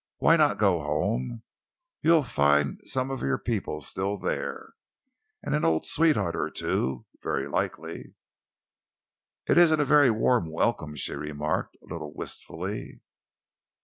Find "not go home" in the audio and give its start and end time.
0.35-1.43